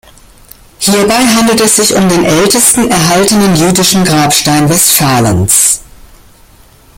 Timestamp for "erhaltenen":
2.89-3.55